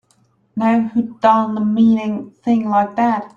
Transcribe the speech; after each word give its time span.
Now 0.55 0.79
who'da 0.79 1.19
done 1.19 1.57
a 1.57 1.63
mean 1.63 2.31
thing 2.41 2.67
like 2.69 2.95
that? 2.95 3.27